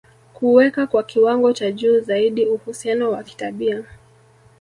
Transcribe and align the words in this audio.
kuweka 0.33 0.87
kwa 0.87 1.03
kiwango 1.03 1.53
cha 1.53 1.71
juu 1.71 1.99
zaidi 1.99 2.45
uhusiano 2.45 3.11
wa 3.11 3.23
kitabia 3.23 3.83